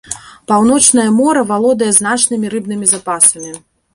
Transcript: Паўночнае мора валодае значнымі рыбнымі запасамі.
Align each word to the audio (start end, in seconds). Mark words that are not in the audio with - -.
Паўночнае 0.51 1.05
мора 1.17 1.43
валодае 1.51 1.91
значнымі 1.99 2.51
рыбнымі 2.53 2.85
запасамі. 2.95 3.51